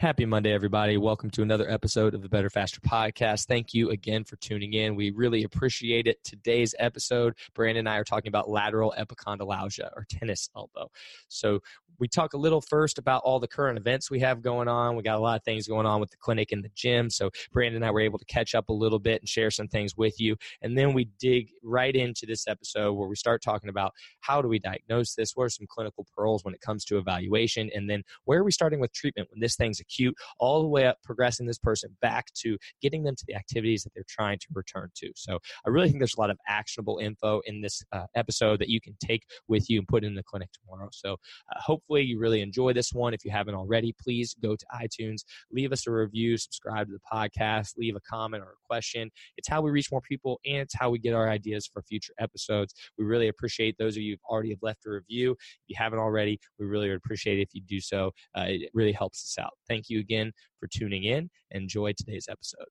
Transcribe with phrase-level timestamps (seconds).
[0.00, 0.96] Happy Monday, everybody.
[0.96, 3.46] Welcome to another episode of the Better Faster podcast.
[3.46, 4.96] Thank you again for tuning in.
[4.96, 6.24] We really appreciate it.
[6.24, 10.90] Today's episode, Brandon and I are talking about lateral epicondylalgia or tennis elbow.
[11.28, 11.60] So,
[11.98, 14.96] we talk a little first about all the current events we have going on.
[14.96, 17.10] We got a lot of things going on with the clinic and the gym.
[17.10, 19.68] So, Brandon and I were able to catch up a little bit and share some
[19.68, 20.34] things with you.
[20.62, 24.48] And then we dig right into this episode where we start talking about how do
[24.48, 25.36] we diagnose this?
[25.36, 27.68] What are some clinical pearls when it comes to evaluation?
[27.74, 30.86] And then where are we starting with treatment when this thing's acute, all the way
[30.86, 34.46] up, progressing this person back to getting them to the activities that they're trying to
[34.54, 35.10] return to.
[35.14, 38.68] So I really think there's a lot of actionable info in this uh, episode that
[38.68, 40.88] you can take with you and put in the clinic tomorrow.
[40.92, 43.14] So uh, hopefully you really enjoy this one.
[43.14, 45.20] If you haven't already, please go to iTunes,
[45.52, 49.10] leave us a review, subscribe to the podcast, leave a comment or a question.
[49.36, 52.12] It's how we reach more people and it's how we get our ideas for future
[52.18, 52.74] episodes.
[52.98, 55.32] We really appreciate those of you who already have left a review.
[55.32, 58.12] If you haven't already, we really appreciate it if you do so.
[58.36, 59.52] Uh, it really helps us out.
[59.68, 61.30] Thank you again for tuning in.
[61.52, 62.66] Enjoy today's episode.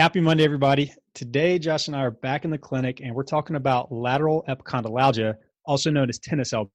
[0.00, 0.94] Happy Monday, everybody.
[1.12, 5.34] Today, Josh and I are back in the clinic and we're talking about lateral epicondylalgia,
[5.66, 6.70] also known as tennis elbow.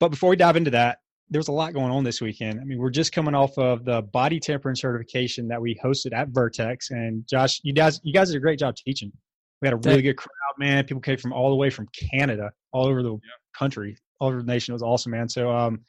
[0.00, 2.60] But before we dive into that, there's a lot going on this weekend.
[2.60, 6.28] I mean, we're just coming off of the body tempering certification that we hosted at
[6.28, 6.90] Vertex.
[6.90, 9.12] And Josh, you guys, you guys did a great job teaching.
[9.60, 10.84] We had a really good crowd, man.
[10.84, 13.18] People came from all the way from Canada, all over the yeah.
[13.58, 14.72] country, all over the nation.
[14.72, 15.28] It was awesome, man.
[15.28, 15.80] So, um,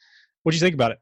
[0.42, 0.98] what do you think about it?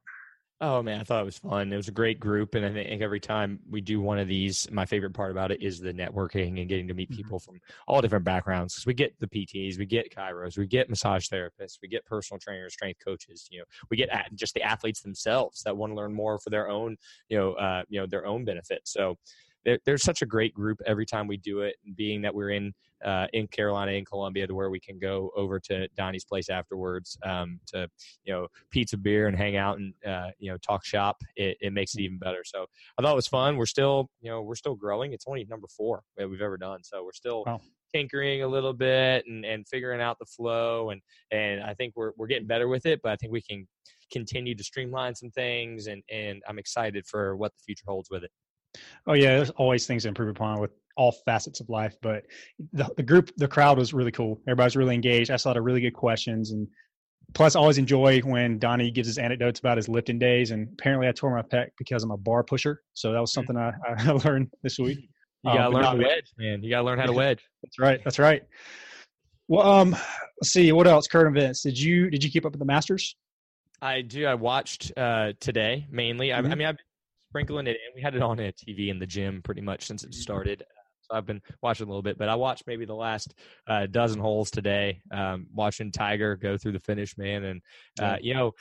[0.62, 1.70] Oh man, I thought it was fun.
[1.70, 4.66] It was a great group, and I think every time we do one of these,
[4.70, 7.18] my favorite part about it is the networking and getting to meet mm-hmm.
[7.18, 8.74] people from all different backgrounds.
[8.74, 12.40] Because we get the PTs, we get chiros, we get massage therapists, we get personal
[12.40, 13.48] trainers, strength coaches.
[13.50, 16.70] You know, we get just the athletes themselves that want to learn more for their
[16.70, 16.96] own,
[17.28, 18.80] you know, uh, you know, their own benefit.
[18.84, 19.16] So
[19.66, 21.74] there, there's such a great group every time we do it.
[21.96, 22.72] Being that we're in
[23.04, 27.18] uh, in Carolina, in Columbia, to where we can go over to Donnie's place afterwards
[27.24, 27.88] um, to
[28.24, 31.16] you know pizza, beer, and hang out and uh, you know talk shop.
[31.34, 32.42] It, it, makes it even better.
[32.44, 32.66] So
[32.96, 33.56] I thought it was fun.
[33.56, 35.12] We're still you know we're still growing.
[35.12, 36.82] It's only number four that we've ever done.
[36.82, 37.44] So we're still.
[37.44, 37.60] Wow.
[37.94, 41.00] tinkering a little bit and, and figuring out the flow and
[41.30, 43.66] and I think we're we're getting better with it but I think we can
[44.10, 48.24] continue to streamline some things and and I'm excited for what the future holds with
[48.24, 48.32] it.
[49.06, 51.96] Oh yeah, there's always things to improve upon with all facets of life.
[52.02, 52.24] But
[52.72, 54.40] the, the group, the crowd was really cool.
[54.46, 55.30] Everybody's really engaged.
[55.30, 56.66] I saw a lot of really good questions, and
[57.34, 60.50] plus, I always enjoy when Donnie gives his anecdotes about his lifting days.
[60.50, 63.34] And apparently, I tore my pec because I'm a bar pusher, so that was mm.
[63.34, 65.08] something I, I learned this week.
[65.44, 66.62] You gotta um, learn how to wedge, man.
[66.62, 67.42] You gotta learn how to wedge.
[67.62, 68.00] That's right.
[68.04, 68.42] That's right.
[69.48, 71.06] Well, um, let's see what else.
[71.06, 71.62] Current events.
[71.62, 73.16] Did you did you keep up with the Masters?
[73.80, 74.26] I do.
[74.26, 76.28] I watched uh, today mainly.
[76.28, 76.46] Mm-hmm.
[76.46, 76.78] I, I, mean, I've
[77.36, 77.94] sprinkling it in.
[77.94, 80.64] We had it on a TV in the gym pretty much since it started.
[81.02, 83.34] So I've been watching a little bit, but I watched maybe the last
[83.68, 85.00] uh, dozen holes today.
[85.12, 87.62] Um, watching Tiger go through the finish, man, and
[88.00, 88.52] uh, you know,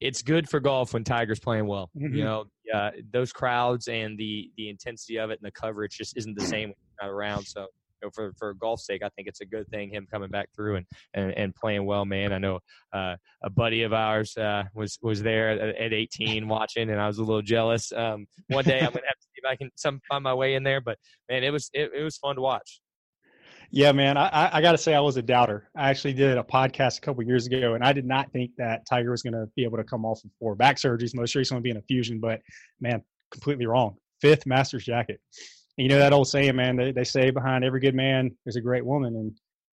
[0.00, 1.90] it's good for golf when Tiger's playing well.
[1.96, 2.14] Mm-hmm.
[2.14, 6.16] You know, uh, those crowds and the the intensity of it and the coverage just
[6.16, 7.44] isn't the same when you're not around.
[7.44, 7.68] So
[8.02, 10.76] know, for for golf's sake, I think it's a good thing him coming back through
[10.76, 12.32] and and, and playing well, man.
[12.32, 12.60] I know
[12.92, 17.06] uh, a buddy of ours uh, was was there at, at, 18 watching, and I
[17.06, 17.92] was a little jealous.
[17.92, 20.54] Um, one day I'm gonna have to see if I can some find my way
[20.54, 20.98] in there, but
[21.28, 22.80] man, it was it, it was fun to watch.
[23.70, 25.68] Yeah, man, I, I got to say I was a doubter.
[25.76, 28.86] I actually did a podcast a couple years ago, and I did not think that
[28.88, 31.60] Tiger was going to be able to come off of four back surgeries, most recently
[31.60, 32.18] being a fusion.
[32.18, 32.40] But
[32.80, 33.96] man, completely wrong.
[34.22, 35.20] Fifth Masters jacket
[35.78, 36.76] you know that old saying, man.
[36.76, 39.32] They they say behind every good man there's a great woman, and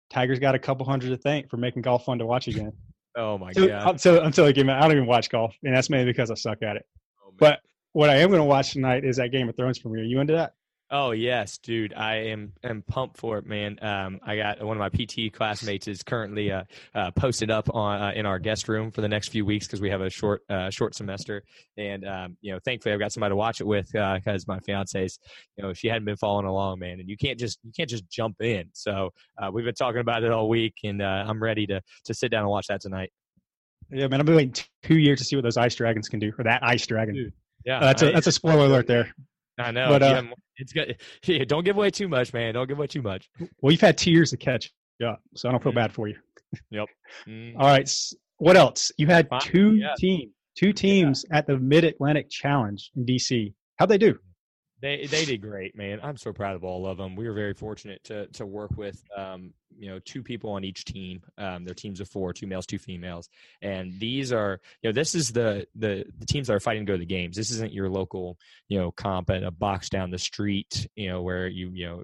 [0.10, 2.72] Tiger's got a couple hundred to thank for making golf fun to watch again.
[3.18, 3.90] oh my so, god!
[3.90, 6.62] Until until I get, I don't even watch golf, and that's mainly because I suck
[6.62, 6.86] at it.
[7.25, 7.60] Oh, but
[7.94, 10.04] what I am going to watch tonight is that Game of Thrones premiere.
[10.04, 10.54] You into that?
[10.92, 11.96] Oh yes, dude.
[11.96, 13.80] I am am pumped for it, man.
[13.82, 18.02] Um, I got one of my PT classmates is currently uh, uh, posted up on
[18.02, 20.44] uh, in our guest room for the next few weeks because we have a short
[20.48, 21.44] uh, short semester,
[21.76, 24.60] and um, you know, thankfully I've got somebody to watch it with because uh, my
[24.60, 25.18] fiance's,
[25.58, 28.08] you know, she hadn't been following along, man, and you can't just you can't just
[28.08, 28.70] jump in.
[28.74, 29.10] So
[29.42, 32.42] uh, we've been talking about it all week, and I'm ready to to sit down
[32.42, 33.12] and watch that tonight.
[33.90, 34.54] Yeah, man, I've been waiting
[34.84, 37.16] two years to see what those ice dragons can do, or that ice dragon.
[37.16, 37.34] Dude,
[37.66, 39.16] yeah, that's a that's a spoiler alert there.
[39.58, 39.90] I know.
[39.90, 40.24] But, uh,
[40.57, 41.02] it's good.
[41.25, 42.54] Yeah, don't give away too much, man.
[42.54, 43.30] Don't give away too much.
[43.62, 44.72] Well, you've had two years to catch
[45.06, 46.16] up, so I don't feel bad for you.
[46.72, 46.88] Yep.
[47.28, 47.54] Mm.
[47.57, 47.90] All right.
[48.38, 48.92] What else?
[48.98, 49.42] You had Fine.
[49.42, 49.94] two yeah.
[49.98, 51.38] teams, two teams yeah.
[51.38, 53.54] at the Mid Atlantic Challenge in DC.
[53.78, 54.18] How'd they do?
[54.86, 56.00] They they did great, man.
[56.04, 57.16] I'm so proud of all of them.
[57.16, 60.86] We were very fortunate to to work with um, you know two people on each
[60.86, 61.24] team.
[61.40, 63.28] Um, they're teams of four, two males, two females,
[63.64, 66.92] and these are you know this is the the the teams that are fighting to
[66.92, 67.36] go to the games.
[67.36, 68.38] This isn't your local
[68.70, 72.04] you know comp at a box down the street, you know where you you know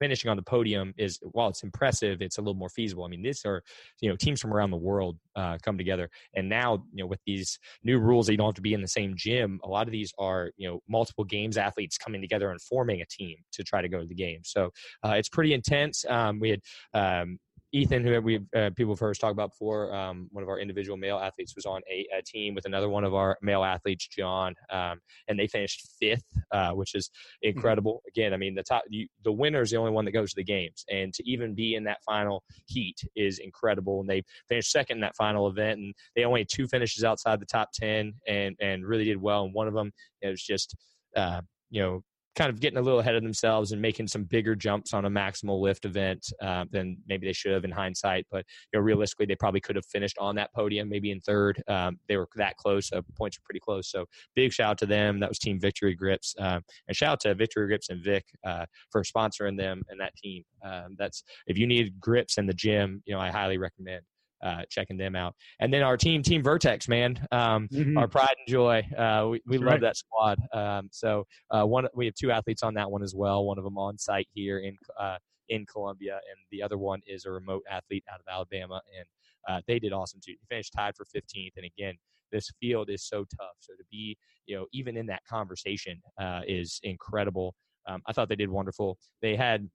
[0.00, 3.04] finishing on the podium is while it's impressive it's a little more feasible.
[3.04, 3.62] I mean these are
[4.00, 6.10] you know teams from around the world uh, come together.
[6.34, 8.88] And now you know with these new rules you don't have to be in the
[8.88, 9.60] same gym.
[9.64, 13.06] A lot of these are you know multiple games athletes coming together and forming a
[13.06, 14.40] team to try to go to the game.
[14.44, 14.70] So
[15.04, 16.04] uh, it's pretty intense.
[16.08, 16.60] Um, we had
[16.94, 17.38] um,
[17.72, 20.58] Ethan, who we uh, people have heard us talk about before, um, one of our
[20.58, 24.06] individual male athletes was on a, a, team with another one of our male athletes,
[24.06, 27.56] John, um, and they finished fifth, uh, which is mm-hmm.
[27.56, 27.94] incredible.
[27.94, 28.20] Mm-hmm.
[28.20, 30.36] Again, I mean the top, you, the winner is the only one that goes to
[30.36, 34.00] the games, and to even be in that final heat is incredible.
[34.00, 37.40] And they finished second in that final event, and they only had two finishes outside
[37.40, 39.44] the top ten, and and really did well.
[39.44, 39.92] And one of them
[40.22, 40.76] it was just.
[41.16, 41.40] Uh,
[41.70, 42.02] you know,
[42.36, 45.10] kind of getting a little ahead of themselves and making some bigger jumps on a
[45.10, 48.26] maximal lift event uh, than maybe they should have in hindsight.
[48.30, 51.62] But you know, realistically, they probably could have finished on that podium, maybe in third.
[51.66, 52.92] Um, they were that close.
[52.92, 53.90] Uh, points were pretty close.
[53.90, 54.04] So
[54.34, 55.18] big shout out to them.
[55.18, 58.66] That was Team Victory Grips, um, and shout out to Victory Grips and Vic uh,
[58.90, 60.44] for sponsoring them and that team.
[60.64, 64.02] Um, that's if you need grips in the gym, you know, I highly recommend
[64.46, 65.34] uh, checking them out.
[65.58, 67.98] And then our team, Team Vertex, man, um, mm-hmm.
[67.98, 68.86] our pride and joy.
[68.96, 69.80] Uh, we we love right.
[69.80, 70.38] that squad.
[70.52, 73.44] Um, so uh, one, we have two athletes on that one as well.
[73.44, 75.16] One of them on site here in uh,
[75.48, 79.06] in Columbia, and the other one is a remote athlete out of Alabama, and
[79.48, 80.32] uh, they did awesome too.
[80.32, 81.94] They finished tied for 15th, and again.
[82.32, 83.54] This field is so tough.
[83.60, 87.54] So to be, you know, even in that conversation uh, is incredible.
[87.86, 88.98] Um, I thought they did wonderful.
[89.22, 89.70] They had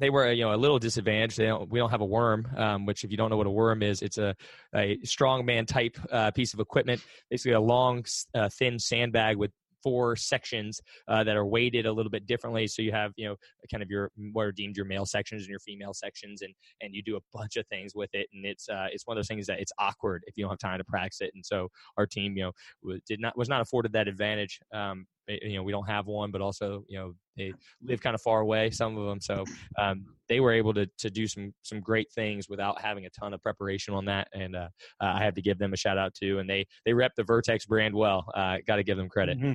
[0.00, 1.38] they were you know a little disadvantaged.
[1.38, 3.50] They don't, we don't have a worm, um, which if you don't know what a
[3.50, 4.34] worm is, it's a
[4.74, 8.04] a strongman type uh, piece of equipment, basically a long,
[8.34, 9.52] uh, thin sandbag with
[9.82, 12.66] four sections uh, that are weighted a little bit differently.
[12.66, 13.36] So you have, you know,
[13.70, 16.94] kind of your what are deemed your male sections and your female sections, and and
[16.94, 18.26] you do a bunch of things with it.
[18.32, 20.58] And it's uh, it's one of those things that it's awkward if you don't have
[20.58, 21.30] time to practice it.
[21.34, 22.44] And so our team, you
[22.84, 24.60] know, did not was not afforded that advantage.
[24.72, 25.06] Um,
[25.42, 28.40] you know, we don't have one, but also, you know, they live kind of far
[28.40, 29.20] away, some of them.
[29.20, 29.44] So
[29.78, 33.34] um, they were able to to do some some great things without having a ton
[33.34, 34.28] of preparation on that.
[34.32, 34.68] And uh,
[35.00, 36.38] I have to give them a shout out too.
[36.38, 38.30] And they they rep the Vertex brand well.
[38.34, 39.38] Uh, Got to give them credit.
[39.38, 39.52] Mm-hmm.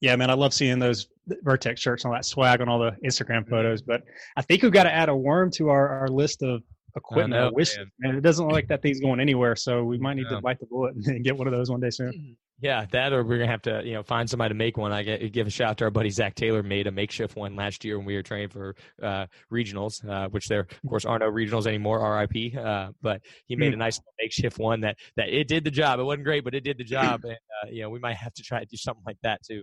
[0.00, 1.08] Yeah, man, I love seeing those
[1.42, 3.50] Vertex shirts and all that swag on all the Instagram mm-hmm.
[3.50, 3.82] photos.
[3.82, 4.02] But
[4.36, 6.62] I think we've got to add a worm to our, our list of
[6.96, 7.30] equipment.
[7.30, 8.16] Know, wish, man.
[8.16, 9.56] it doesn't look like that thing's going anywhere.
[9.56, 11.90] So we might need to bite the bullet and get one of those one day
[11.90, 12.36] soon.
[12.56, 12.66] Mm-hmm.
[12.66, 14.92] Yeah, that or we're gonna have to, you know, find somebody to make one.
[14.92, 17.56] I get, give a shout out to our buddy Zach Taylor made a makeshift one
[17.56, 21.18] last year when we were training for uh, regionals, uh, which there of course are
[21.18, 22.56] no regionals anymore, RIP.
[22.56, 23.80] Uh, but he made a hmm.
[23.80, 25.98] nice makeshift one that that it did the job.
[25.98, 27.22] It wasn't great, but it did the job.
[27.24, 29.62] And uh, you know, we might have to try to do something like that too.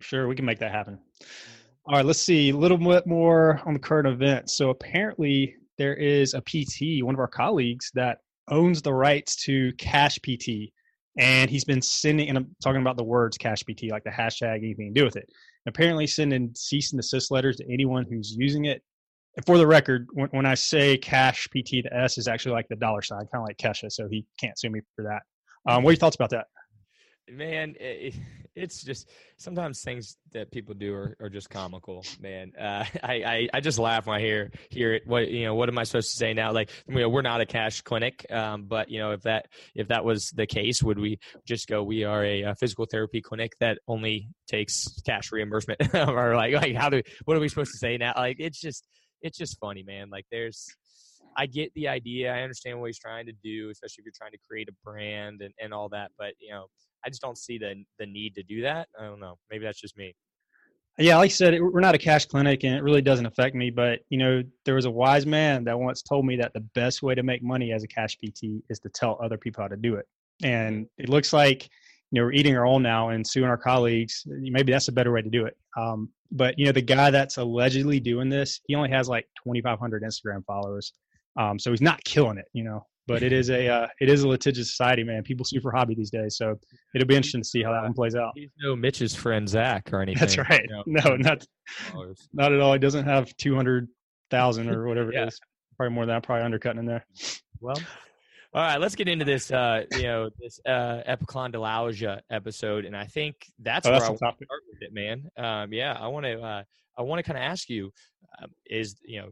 [0.00, 0.98] Sure, we can make that happen.
[1.86, 4.48] All right, let's see a little bit more on the current event.
[4.48, 9.72] So apparently, there is a PT, one of our colleagues, that owns the rights to
[9.74, 10.72] Cash PT,
[11.18, 12.28] and he's been sending.
[12.28, 15.16] And I'm talking about the words Cash PT, like the hashtag, anything to do with
[15.16, 15.28] it.
[15.66, 18.82] Apparently, sending cease and desist letters to anyone who's using it.
[19.36, 22.68] And for the record, when, when I say Cash PT, the S is actually like
[22.68, 25.22] the dollar sign, kind of like Kesha, so he can't sue me for that.
[25.66, 26.46] Um, what are your thoughts about that?
[27.30, 28.14] Man it,
[28.56, 32.52] it's just sometimes things that people do are, are just comical man.
[32.56, 35.06] Uh, I, I, I just laugh when i hear hear it.
[35.06, 36.52] What you know what am i supposed to say now?
[36.52, 39.88] Like you know, we're not a cash clinic um, but you know if that if
[39.88, 43.52] that was the case would we just go we are a, a physical therapy clinic
[43.60, 45.80] that only takes cash reimbursement?
[45.94, 48.12] Or like like how do what are we supposed to say now?
[48.16, 48.86] Like it's just
[49.24, 50.68] it's just funny man like there's
[51.36, 52.32] I get the idea.
[52.32, 55.42] I understand what he's trying to do, especially if you're trying to create a brand
[55.42, 56.10] and, and all that.
[56.18, 56.66] But you know,
[57.04, 58.88] I just don't see the the need to do that.
[58.98, 59.36] I don't know.
[59.50, 60.14] Maybe that's just me.
[60.96, 63.70] Yeah, like I said, we're not a cash clinic, and it really doesn't affect me.
[63.70, 67.02] But you know, there was a wise man that once told me that the best
[67.02, 69.76] way to make money as a cash PT is to tell other people how to
[69.76, 70.06] do it.
[70.42, 71.68] And it looks like
[72.14, 74.22] you know we're eating our own now and suing our colleagues.
[74.26, 75.56] Maybe that's a better way to do it.
[75.76, 80.04] Um, but you know the guy that's allegedly doing this, he only has like 2,500
[80.04, 80.92] Instagram followers,
[81.36, 82.46] um, so he's not killing it.
[82.52, 85.24] You know, but it is a uh, it is a litigious society, man.
[85.24, 86.56] People sue for hobby these days, so
[86.94, 88.30] it'll be interesting to see how that one plays out.
[88.36, 90.20] He's no Mitch's friend Zach or anything.
[90.20, 90.64] That's right.
[90.68, 91.44] You know, no, not
[92.32, 92.74] not at all.
[92.74, 95.24] He doesn't have 200,000 or whatever yeah.
[95.24, 95.40] it is.
[95.76, 96.22] Probably more than that.
[96.22, 97.04] Probably undercutting in there.
[97.60, 97.76] Well,
[98.54, 99.50] all right, let's get into this.
[99.50, 104.10] Uh, you know, this uh, epicondylalgia episode, and I think that's, oh, that's where I
[104.10, 105.28] want to start with it, man.
[105.36, 106.40] Um, yeah, I want to.
[106.40, 106.62] Uh,
[106.96, 107.90] I want to kind of ask you:
[108.40, 109.30] um, Is you know,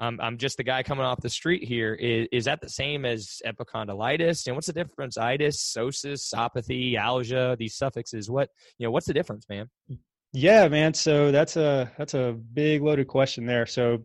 [0.00, 1.94] I'm I'm just the guy coming off the street here.
[1.94, 4.48] Is is that the same as epicondylitis?
[4.48, 5.16] And what's the difference?
[5.16, 8.28] Itis, psoas, sopathy, algia, these suffixes.
[8.28, 8.90] What you know?
[8.90, 9.70] What's the difference, man?
[10.32, 10.92] Yeah, man.
[10.92, 13.64] So that's a that's a big loaded question there.
[13.64, 14.04] So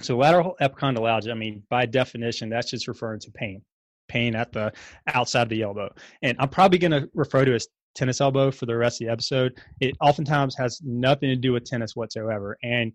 [0.00, 1.32] so lateral epicondylalgia.
[1.32, 3.60] I mean, by definition, that's just referring to pain
[4.10, 4.72] pain at the
[5.14, 5.88] outside of the elbow.
[6.22, 9.12] And I'm probably going to refer to as tennis elbow for the rest of the
[9.12, 9.58] episode.
[9.80, 12.56] It oftentimes has nothing to do with tennis whatsoever.
[12.62, 12.92] And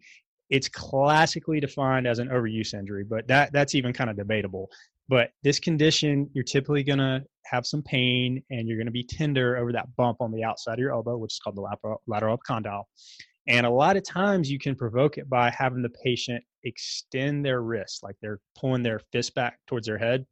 [0.50, 4.70] it's classically defined as an overuse injury, but that that's even kind of debatable.
[5.08, 9.04] But this condition, you're typically going to have some pain and you're going to be
[9.04, 12.38] tender over that bump on the outside of your elbow, which is called the lateral,
[12.38, 12.84] epicondyle.
[13.48, 17.62] And a lot of times you can provoke it by having the patient extend their
[17.62, 20.26] wrist, like they're pulling their fist back towards their head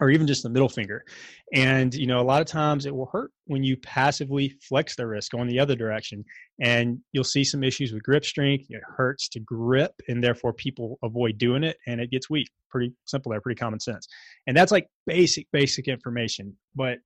[0.00, 1.04] or even just the middle finger.
[1.52, 5.06] And, you know, a lot of times it will hurt when you passively flex the
[5.06, 6.24] wrist going the other direction.
[6.60, 8.66] And you'll see some issues with grip strength.
[8.70, 12.48] It hurts to grip, and therefore people avoid doing it and it gets weak.
[12.70, 14.08] Pretty simple there, pretty common sense.
[14.48, 16.56] And that's like basic, basic information.
[16.74, 16.98] But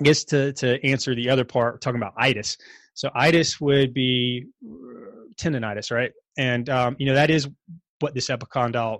[0.00, 2.58] I guess to, to answer the other part, talking about itis.
[2.94, 4.46] So itis would be
[5.36, 6.10] tendonitis, right?
[6.36, 7.48] And, um, you know, that is
[8.00, 8.98] what this epicondyle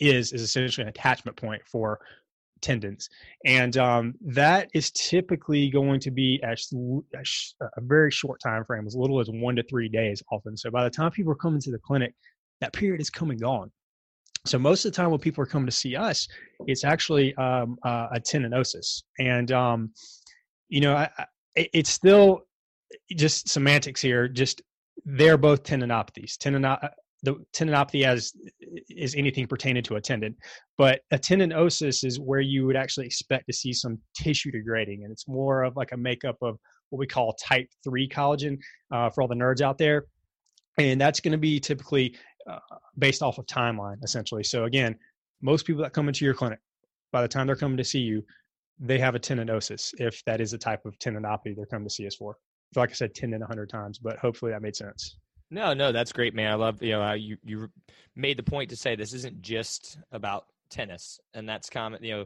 [0.00, 2.00] is, is essentially an attachment point for
[2.60, 3.08] tendons
[3.44, 6.56] and um, that is typically going to be a,
[7.14, 10.56] a, very short time frame as little as one to three days often.
[10.56, 12.14] So by the time people are coming to the clinic
[12.60, 13.70] that period is come and gone.
[14.46, 16.26] So most of the time when people are coming to see us
[16.66, 19.02] it's actually um, uh, a tendinosis.
[19.18, 19.92] And um,
[20.68, 22.42] you know I, I, it's still
[23.10, 24.62] just semantics here just
[25.04, 26.36] they're both tendinopathies.
[26.38, 26.90] Tendinop-
[27.22, 28.32] the tendinopathy as
[28.88, 30.36] is anything pertaining to a tendon,
[30.76, 35.12] but a tendinosis is where you would actually expect to see some tissue degrading, and
[35.12, 36.58] it's more of like a makeup of
[36.90, 38.58] what we call type three collagen
[38.92, 40.04] uh, for all the nerds out there,
[40.78, 42.16] and that's going to be typically
[42.50, 42.58] uh,
[42.98, 44.44] based off of timeline essentially.
[44.44, 44.96] So again,
[45.42, 46.60] most people that come into your clinic,
[47.12, 48.22] by the time they're coming to see you,
[48.78, 52.06] they have a tendinosis if that is a type of tendinopathy they're coming to see
[52.06, 52.36] us for.
[52.74, 55.16] So like I said, tendon a hundred times, but hopefully that made sense.
[55.50, 56.50] No, no, that's great, man.
[56.50, 57.68] I love you know how you you
[58.14, 62.24] made the point to say this isn't just about tennis and that's common you know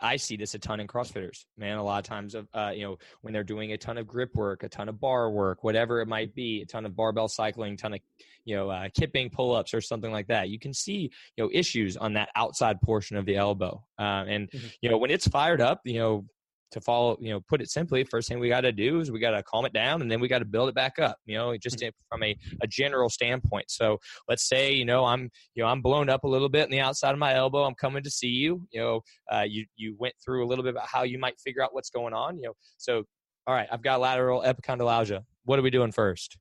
[0.00, 2.82] i see this a ton in crossfitters man a lot of times of uh, you
[2.82, 6.00] know when they're doing a ton of grip work a ton of bar work whatever
[6.00, 8.00] it might be a ton of barbell cycling ton of
[8.44, 11.96] you know uh, kipping pull-ups or something like that you can see you know issues
[11.96, 14.66] on that outside portion of the elbow uh, and mm-hmm.
[14.82, 16.24] you know when it's fired up you know
[16.72, 19.18] to follow, you know, put it simply, first thing we got to do is we
[19.18, 21.36] got to calm it down and then we got to build it back up, you
[21.36, 21.88] know, just mm-hmm.
[22.08, 23.70] from a, a general standpoint.
[23.70, 23.98] So
[24.28, 26.80] let's say, you know, I'm, you know, I'm blown up a little bit in the
[26.80, 27.64] outside of my elbow.
[27.64, 29.00] I'm coming to see you, you know,
[29.32, 31.90] uh, you, you went through a little bit about how you might figure out what's
[31.90, 33.04] going on, you know, so,
[33.46, 35.22] all right, I've got lateral epicondylalgia.
[35.44, 36.36] What are we doing first?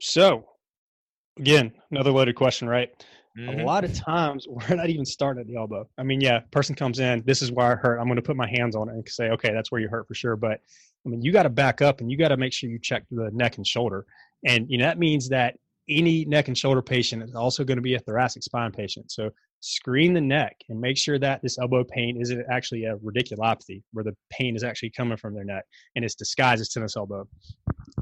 [0.00, 0.46] So
[1.38, 2.90] again, another loaded question, right?
[3.38, 3.60] Mm-hmm.
[3.60, 5.88] A lot of times we're not even starting at the elbow.
[5.98, 7.98] I mean, yeah, person comes in, this is where I hurt.
[7.98, 10.06] I'm going to put my hands on it and say, okay, that's where you hurt
[10.06, 10.36] for sure.
[10.36, 10.60] But
[11.04, 13.04] I mean, you got to back up and you got to make sure you check
[13.10, 14.06] the neck and shoulder.
[14.46, 15.56] And you know that means that
[15.88, 19.10] any neck and shoulder patient is also going to be a thoracic spine patient.
[19.10, 23.82] So screen the neck and make sure that this elbow pain isn't actually a radiculopathy
[23.92, 27.26] where the pain is actually coming from their neck and it's disguised as tennis elbow.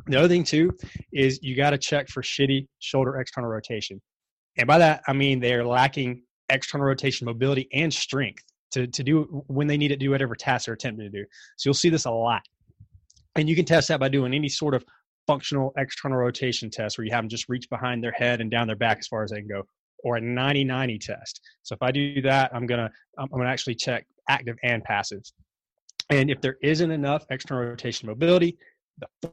[0.07, 0.73] The other thing too
[1.13, 4.01] is you got to check for shitty shoulder external rotation.
[4.57, 9.45] And by that, I mean they're lacking external rotation mobility and strength to, to do
[9.47, 11.25] when they need to do whatever task they're attempting to do.
[11.57, 12.42] So you'll see this a lot.
[13.37, 14.85] And you can test that by doing any sort of
[15.26, 18.66] functional external rotation test where you have them just reach behind their head and down
[18.66, 19.62] their back as far as they can go,
[20.02, 21.40] or a 90-90 test.
[21.62, 25.23] So if I do that, I'm gonna I'm gonna actually check active and passive.
[26.11, 28.59] And if there isn't enough external rotation mobility,
[29.23, 29.33] the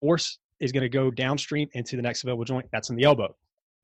[0.00, 2.66] force is going to go downstream into the next available joint.
[2.72, 3.34] That's in the elbow.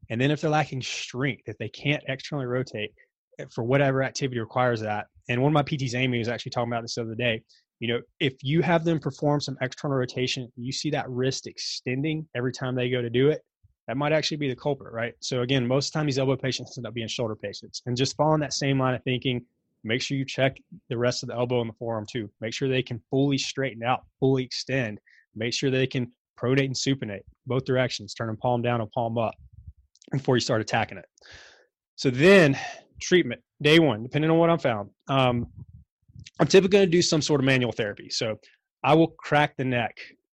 [0.09, 2.93] And then if they're lacking strength, if they can't externally rotate
[3.39, 6.73] eh, for whatever activity requires that, and one of my PTs, Amy, was actually talking
[6.73, 7.43] about this the other day.
[7.79, 12.27] You know, if you have them perform some external rotation, you see that wrist extending
[12.35, 13.43] every time they go to do it,
[13.87, 15.15] that might actually be the culprit, right?
[15.21, 17.83] So again, most of the time these elbow patients end up being shoulder patients.
[17.87, 19.45] And just following that same line of thinking,
[19.83, 22.29] make sure you check the rest of the elbow and the forearm too.
[22.41, 25.01] Make sure they can fully straighten out, fully extend.
[25.35, 29.17] Make sure they can pronate and supinate both directions, turn them palm down and palm
[29.17, 29.35] up
[30.13, 31.07] before you start attacking it.
[31.97, 32.59] So then
[33.01, 34.91] treatment day one, depending on what I'm found.
[35.09, 35.47] Um,
[36.39, 38.09] I'm typically going to do some sort of manual therapy.
[38.11, 38.39] So
[38.83, 39.99] I will crack the neck.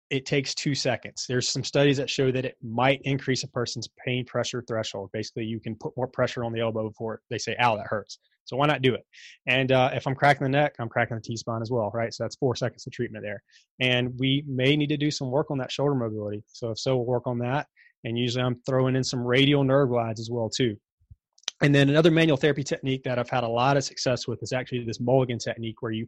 [0.10, 1.25] It takes two seconds.
[1.28, 5.10] There's some studies that show that it might increase a person's pain pressure threshold.
[5.13, 8.20] Basically, you can put more pressure on the elbow before they say, ow, that hurts.
[8.44, 9.06] So why not do it?
[9.46, 12.13] And uh, if I'm cracking the neck, I'm cracking the T spine as well, right?
[12.13, 13.42] So that's four seconds of treatment there.
[13.80, 16.44] And we may need to do some work on that shoulder mobility.
[16.48, 17.68] So if so, we'll work on that.
[18.03, 20.75] And usually I'm throwing in some radial nerve glides as well too.
[21.62, 24.51] And then another manual therapy technique that I've had a lot of success with is
[24.51, 26.08] actually this mulligan technique where you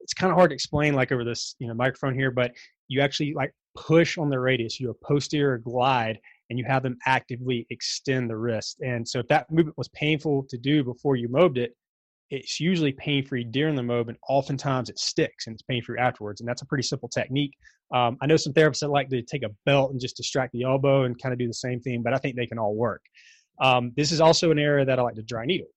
[0.00, 2.52] it's kind of hard to explain like over this you know microphone here, but
[2.88, 6.18] you actually like push on the radius, you a posterior glide
[6.50, 8.80] and you have them actively extend the wrist.
[8.80, 11.74] And so if that movement was painful to do before you mobed it,
[12.30, 15.98] it's usually pain free during the mob, and oftentimes it sticks and it's pain free
[15.98, 16.40] afterwards.
[16.40, 17.54] And that's a pretty simple technique.
[17.92, 20.62] Um, I know some therapists that like to take a belt and just distract the
[20.62, 23.02] elbow and kind of do the same thing, but I think they can all work.
[23.60, 25.68] Um, this is also an area that I like to dry needle.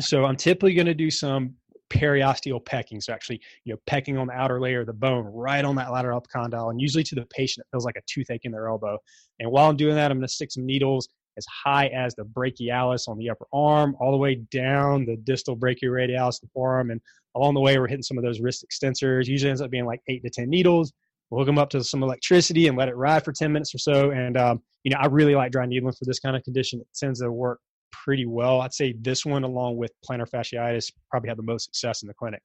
[0.00, 1.54] So I'm typically going to do some
[1.90, 3.00] periosteal pecking.
[3.00, 5.90] So actually, you know, pecking on the outer layer of the bone right on that
[5.90, 8.98] lateral epicondyle, and usually to the patient, it feels like a toothache in their elbow.
[9.40, 12.24] And while I'm doing that, I'm going to stick some needles as high as the
[12.24, 17.00] brachialis on the upper arm, all the way down the distal brachioradialis, the forearm, and
[17.36, 19.26] along the way, we're hitting some of those wrist extensors.
[19.26, 20.92] Usually ends up being like eight to ten needles.
[21.30, 23.78] We'll hook them up to some electricity and let it ride for 10 minutes or
[23.78, 24.10] so.
[24.10, 26.80] And, um, you know, I really like dry needling for this kind of condition.
[26.80, 27.60] It tends to work
[27.92, 28.60] pretty well.
[28.60, 32.14] I'd say this one, along with plantar fasciitis, probably had the most success in the
[32.14, 32.42] clinic.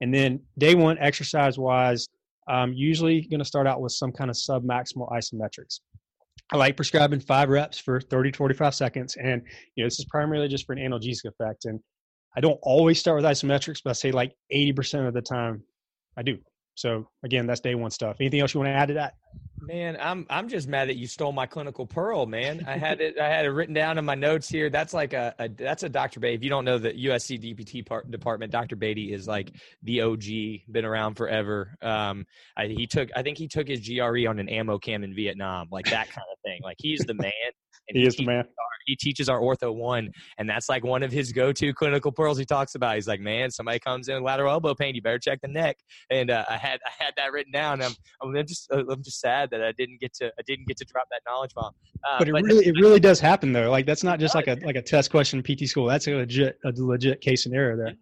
[0.00, 2.08] And then day one, exercise wise,
[2.48, 5.80] I'm usually going to start out with some kind of submaximal isometrics.
[6.52, 9.16] I like prescribing five reps for 30 to 45 seconds.
[9.16, 9.42] And,
[9.76, 11.66] you know, this is primarily just for an analgesic effect.
[11.66, 11.80] And
[12.36, 15.62] I don't always start with isometrics, but I say like 80% of the time
[16.16, 16.38] I do.
[16.74, 18.16] So again, that's day one stuff.
[18.20, 19.14] Anything else you want to add to that?
[19.60, 22.64] Man, I'm I'm just mad that you stole my clinical pearl, man.
[22.66, 24.70] I had it I had it written down in my notes here.
[24.70, 26.18] That's like a, a that's a Dr.
[26.18, 26.34] Beatty.
[26.34, 28.74] If you don't know the USC DPT part, department, Dr.
[28.74, 30.24] Beatty is like the OG,
[30.70, 31.76] been around forever.
[31.80, 35.14] Um, I, he took I think he took his GRE on an ammo cam in
[35.14, 36.60] Vietnam, like that kind of thing.
[36.64, 37.32] Like he's the man.
[37.86, 38.44] he, he is the man.
[38.86, 42.38] He teaches our ortho one, and that's like one of his go-to clinical pearls.
[42.38, 42.94] He talks about.
[42.94, 45.76] He's like, man, somebody comes in with lateral elbow pain, you better check the neck.
[46.10, 47.82] And uh, I had I had that written down.
[47.82, 47.92] I'm
[48.22, 51.06] I'm just I'm just sad that I didn't get to I didn't get to drop
[51.10, 51.72] that knowledge bomb.
[52.04, 53.70] Uh, but it but, really it really does happen though.
[53.70, 55.86] Like that's not just like a like a test question in PT school.
[55.86, 57.88] That's a legit a legit case scenario there.
[57.88, 57.94] Yeah.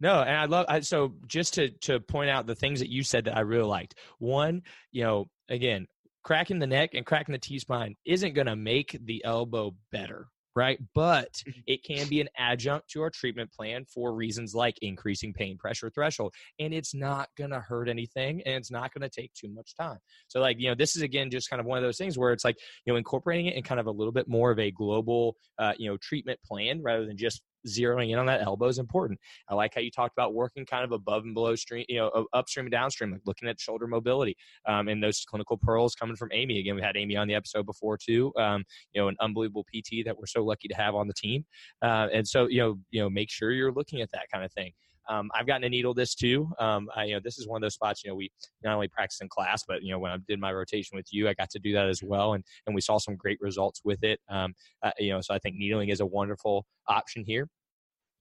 [0.00, 3.02] No, and I love I, so just to to point out the things that you
[3.02, 3.94] said that I really liked.
[4.18, 5.86] One, you know, again,
[6.24, 10.28] cracking the neck and cracking the T spine isn't going to make the elbow better,
[10.56, 10.78] right?
[10.94, 11.60] But mm-hmm.
[11.66, 15.90] it can be an adjunct to our treatment plan for reasons like increasing pain pressure
[15.90, 16.32] threshold.
[16.58, 19.74] And it's not going to hurt anything and it's not going to take too much
[19.78, 19.98] time.
[20.28, 22.32] So, like, you know, this is again just kind of one of those things where
[22.32, 24.70] it's like, you know, incorporating it in kind of a little bit more of a
[24.70, 28.78] global, uh, you know, treatment plan rather than just zeroing in on that elbow is
[28.78, 29.18] important.
[29.48, 32.26] I like how you talked about working kind of above and below stream, you know,
[32.32, 36.30] upstream and downstream, like looking at shoulder mobility um, and those clinical pearls coming from
[36.32, 36.58] Amy.
[36.58, 38.32] Again, we had Amy on the episode before too.
[38.38, 41.44] Um, you know, an unbelievable PT that we're so lucky to have on the team.
[41.82, 44.52] Uh, and so, you know, you know, make sure you're looking at that kind of
[44.52, 44.72] thing.
[45.08, 46.50] Um, I've gotten a needle this too.
[46.58, 48.02] Um, I, you know, this is one of those spots.
[48.04, 48.30] You know, we
[48.62, 51.28] not only practice in class, but you know, when I did my rotation with you,
[51.28, 54.02] I got to do that as well, and and we saw some great results with
[54.02, 54.20] it.
[54.28, 57.48] Um, uh, you know, so I think needling is a wonderful option here.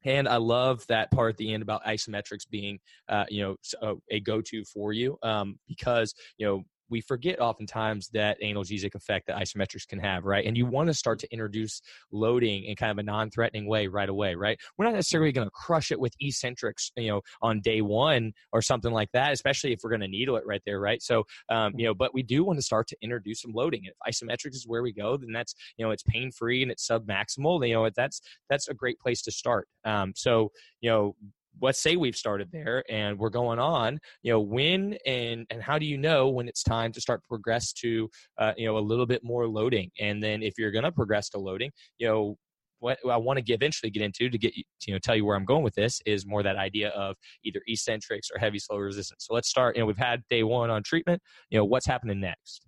[0.05, 3.95] And I love that part at the end about isometrics being, uh, you know, a,
[4.11, 9.37] a go-to for you um, because you know we forget oftentimes that analgesic effect that
[9.37, 10.45] isometrics can have, right?
[10.45, 14.09] And you want to start to introduce loading in kind of a non-threatening way right
[14.09, 14.59] away, right?
[14.77, 18.61] We're not necessarily going to crush it with eccentrics, you know, on day one or
[18.61, 21.01] something like that, especially if we're going to needle it right there, right?
[21.01, 23.85] So, um, you know, but we do want to start to introduce some loading.
[23.85, 27.67] If isometrics is where we go, then that's you know it's pain-free and it's sub-maximal.
[27.67, 29.67] You know, that's that's a great place to start.
[29.85, 31.15] Um, so, you know,
[31.61, 35.77] let's say we've started there and we're going on you know when and and how
[35.77, 38.79] do you know when it's time to start to progress to uh, you know a
[38.79, 42.37] little bit more loading and then if you're going to progress to loading you know
[42.83, 45.37] what I want to get, eventually get into to get you, know, tell you where
[45.37, 49.25] I'm going with this is more that idea of either eccentrics or heavy slow resistance.
[49.25, 49.75] So let's start.
[49.75, 51.21] You know, we've had day one on treatment.
[51.49, 52.67] You know, what's happening next?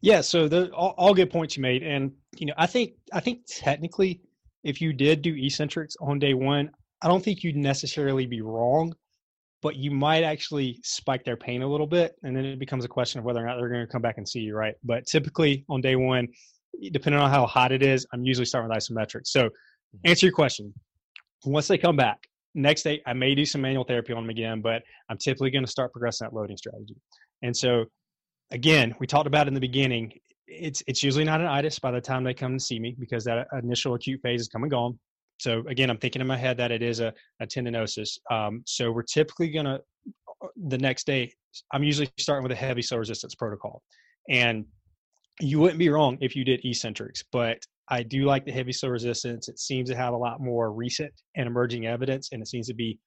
[0.00, 0.20] Yeah.
[0.20, 3.40] So the all, all good points you made, and you know, I think I think
[3.48, 4.20] technically,
[4.62, 6.70] if you did do eccentrics on day one,
[7.02, 8.94] I don't think you'd necessarily be wrong,
[9.60, 12.14] but you might actually spike their pain a little bit.
[12.22, 14.18] And then it becomes a question of whether or not they're going to come back
[14.18, 14.74] and see you, right?
[14.84, 16.28] But typically on day one,
[16.92, 19.28] depending on how hot it is, I'm usually starting with isometrics.
[19.28, 20.08] So mm-hmm.
[20.08, 20.72] answer your question.
[21.44, 22.18] Once they come back,
[22.54, 25.64] next day, I may do some manual therapy on them again, but I'm typically going
[25.64, 26.94] to start progressing that loading strategy.
[27.42, 27.84] And so,
[28.50, 30.12] again, we talked about in the beginning,
[30.46, 33.24] it's it's usually not an itis by the time they come to see me because
[33.24, 34.98] that initial acute phase is come and gone.
[35.42, 38.18] So again, I'm thinking in my head that it is a, a tendinosis.
[38.30, 39.80] Um, so we're typically going to
[40.68, 41.32] the next day.
[41.72, 43.82] I'm usually starting with a heavy slow resistance protocol,
[44.28, 44.64] and
[45.40, 48.90] you wouldn't be wrong if you did eccentrics, but I do like the heavy slow
[48.90, 49.48] resistance.
[49.48, 52.74] It seems to have a lot more recent and emerging evidence, and it seems to
[52.74, 52.98] be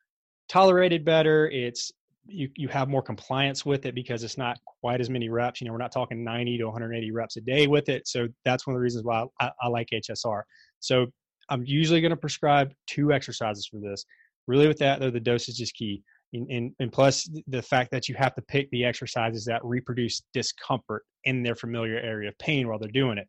[0.49, 1.49] tolerated better.
[1.49, 1.91] It's
[2.27, 5.61] you you have more compliance with it because it's not quite as many reps.
[5.61, 8.07] You know, we're not talking 90 to 180 reps a day with it.
[8.07, 10.41] So that's one of the reasons why I, I like HSR.
[10.81, 11.07] So
[11.49, 14.05] I'm usually going to prescribe two exercises for this.
[14.47, 16.03] Really, with that though, the dosage is key.
[16.33, 20.21] And, and, and, plus the fact that you have to pick the exercises that reproduce
[20.33, 23.27] discomfort in their familiar area of pain while they're doing it.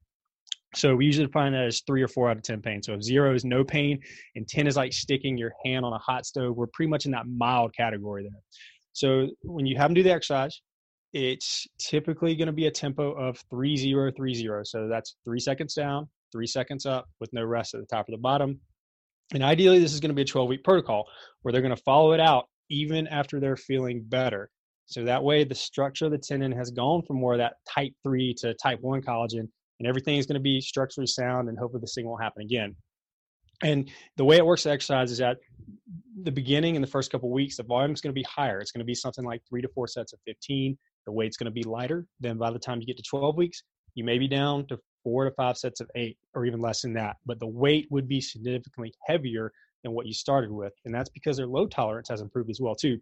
[0.74, 2.82] So we usually define that as three or four out of 10 pain.
[2.82, 4.00] So if zero is no pain
[4.34, 7.12] and 10 is like sticking your hand on a hot stove, we're pretty much in
[7.12, 8.40] that mild category there.
[8.92, 10.60] So when you have them do the exercise,
[11.12, 14.62] it's typically going to be a tempo of three zero three zero.
[14.64, 18.12] So that's three seconds down, three seconds up with no rest at the top or
[18.12, 18.60] the bottom.
[19.34, 21.06] And ideally, this is going to be a 12 week protocol
[21.42, 24.50] where they're going to follow it out even after they're feeling better.
[24.86, 27.92] So that way, the structure of the tendon has gone from more of that type
[28.04, 29.48] 3 to type 1 collagen,
[29.80, 32.74] and everything is going to be structurally sound, and hopefully, this thing won't happen again.
[33.62, 35.38] And the way it works, the exercise is that
[36.22, 38.60] the beginning in the first couple weeks, the volume is going to be higher.
[38.60, 40.76] It's going to be something like three to four sets of 15.
[41.06, 42.06] The weight's going to be lighter.
[42.20, 43.62] Then by the time you get to 12 weeks,
[43.94, 46.92] you may be down to four to five sets of eight or even less than
[46.94, 47.16] that.
[47.24, 49.52] But the weight would be significantly heavier
[49.84, 50.72] than what you started with.
[50.84, 52.98] And that's because their load tolerance has improved as well too.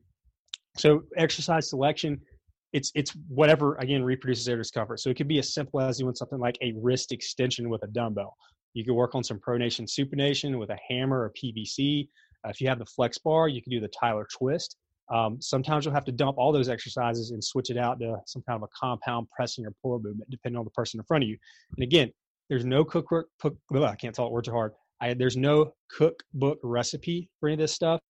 [0.77, 2.21] So exercise selection,
[2.75, 5.01] it's it's whatever again reproduces their discomfort.
[5.01, 7.87] So it could be as simple as doing something like a wrist extension with a
[7.87, 8.37] dumbbell.
[8.75, 12.09] You could work on some pronation supination with a hammer or PVC.
[12.45, 14.77] Uh, if you have the flex bar, you can do the Tyler twist.
[15.13, 18.43] Um, sometimes you'll have to dump all those exercises and switch it out to some
[18.49, 21.29] kind of a compound pressing or pull movement, depending on the person in front of
[21.29, 21.37] you.
[21.77, 22.11] And again,
[22.49, 23.27] there's no cookbook.
[23.41, 24.73] Cook, I can't talk are hard.
[25.01, 28.01] I, there's no cookbook recipe for any of this stuff.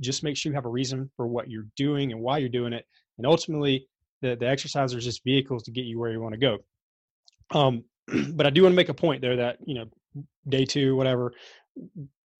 [0.00, 2.72] Just make sure you have a reason for what you're doing and why you're doing
[2.72, 2.84] it.
[3.16, 3.88] And ultimately,
[4.22, 6.58] the, the exercises are just vehicles to get you where you want to go.
[7.58, 7.84] Um,
[8.34, 9.86] but I do want to make a point there that you know,
[10.48, 11.32] day two, whatever,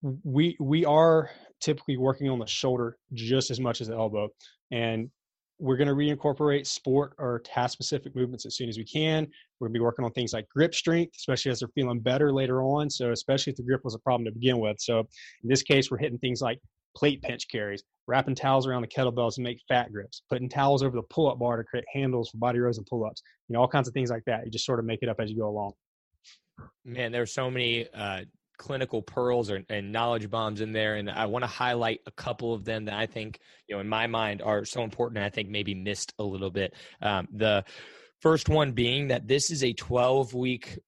[0.02, 1.30] we we are
[1.60, 4.28] typically working on the shoulder just as much as the elbow,
[4.70, 5.10] and
[5.58, 9.26] we're going to reincorporate sport or task specific movements as soon as we can.
[9.58, 12.30] We're going to be working on things like grip strength, especially as they're feeling better
[12.30, 12.90] later on.
[12.90, 14.76] So, especially if the grip was a problem to begin with.
[14.80, 16.60] So, in this case, we're hitting things like
[16.94, 20.96] plate pinch carries, wrapping towels around the kettlebells to make fat grips, putting towels over
[20.96, 23.60] the pull up bar to create handles for body rows and pull ups, you know,
[23.60, 24.44] all kinds of things like that.
[24.44, 25.72] You just sort of make it up as you go along.
[26.84, 28.22] Man, there's so many uh,
[28.56, 32.54] clinical pearls or, and knowledge bombs in there, and I want to highlight a couple
[32.54, 35.22] of them that I think, you know, in my mind are so important.
[35.22, 36.74] I think maybe missed a little bit.
[37.02, 37.64] Um, the
[38.20, 40.78] first one being that this is a 12 week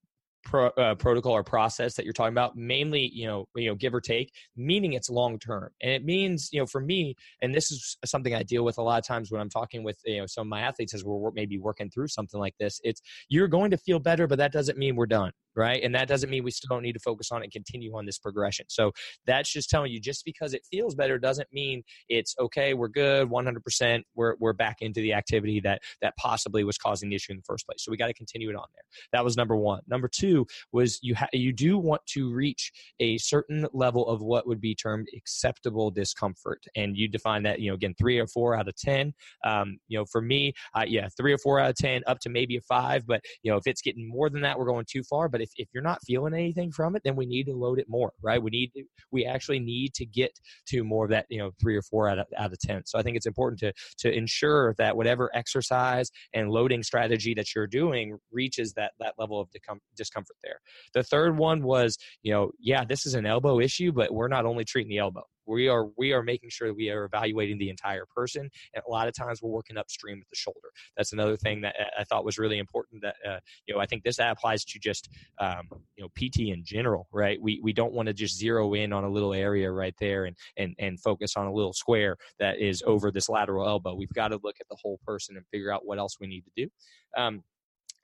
[0.49, 3.95] pro, uh, protocol or process that you're talking about mainly you know you know give
[3.95, 7.71] or take meaning it's long term and it means you know for me and this
[7.71, 10.27] is something i deal with a lot of times when i'm talking with you know
[10.27, 13.71] some of my athletes as we're maybe working through something like this it's you're going
[13.71, 15.83] to feel better but that doesn't mean we're done right?
[15.83, 18.07] And that doesn't mean we still don't need to focus on it and continue on
[18.07, 18.67] this progression.
[18.69, 18.93] So
[19.27, 23.29] that's just telling you just because it feels better doesn't mean it's okay, we're good,
[23.29, 27.39] 100%, we're, we're back into the activity that, that possibly was causing the issue in
[27.39, 27.85] the first place.
[27.85, 28.85] So we got to continue it on there.
[29.13, 29.81] That was number one.
[29.89, 34.47] Number two was you, ha- you do want to reach a certain level of what
[34.47, 36.65] would be termed acceptable discomfort.
[36.77, 39.13] And you define that, you know, again, three or four out of 10.
[39.45, 42.29] Um, you know, for me, uh, yeah, three or four out of 10, up to
[42.29, 43.07] maybe a five.
[43.07, 45.29] But, you know, if it's getting more than that, we're going too far.
[45.29, 47.79] But if if, if you're not feeling anything from it, then we need to load
[47.79, 48.43] it more, right?
[48.43, 51.77] We need to, we actually need to get to more of that, you know, three
[51.77, 52.83] or four out of, out of 10.
[52.87, 57.55] So I think it's important to, to ensure that whatever exercise and loading strategy that
[57.55, 59.49] you're doing reaches that, that level of
[59.97, 60.61] discomfort there.
[60.95, 64.47] The third one was, you know, yeah, this is an elbow issue, but we're not
[64.47, 67.71] only treating the elbow we are we are making sure that we are evaluating the
[67.71, 70.69] entire person and a lot of times we're working upstream with the shoulder.
[70.97, 74.03] That's another thing that i thought was really important that uh, you know i think
[74.03, 75.09] this applies to just
[75.41, 77.41] um, you know pt in general right?
[77.41, 80.37] We we don't want to just zero in on a little area right there and
[80.57, 83.95] and and focus on a little square that is over this lateral elbow.
[83.95, 86.45] We've got to look at the whole person and figure out what else we need
[86.45, 86.69] to do.
[87.17, 87.43] Um,